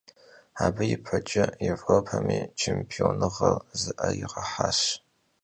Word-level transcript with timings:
Abı 0.65 0.83
yipeç'e 0.89 1.45
Yêvropem 1.65 2.25
yi 2.35 2.41
çêmpionığer 2.59 3.55
zı'eriğehaş. 3.79 4.79